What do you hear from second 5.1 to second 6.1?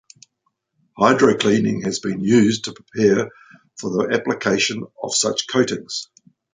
such coatings.